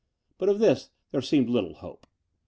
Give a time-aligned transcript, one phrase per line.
[0.39, 2.07] But of this there seemed little hope.